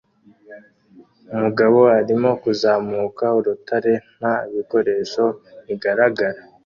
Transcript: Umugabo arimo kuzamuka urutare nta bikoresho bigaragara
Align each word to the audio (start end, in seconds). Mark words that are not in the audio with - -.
Umugabo 1.33 1.79
arimo 1.99 2.29
kuzamuka 2.43 3.25
urutare 3.37 3.93
nta 4.17 4.35
bikoresho 4.53 5.23
bigaragara 5.65 6.39